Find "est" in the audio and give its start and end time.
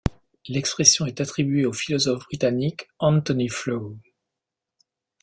1.05-1.21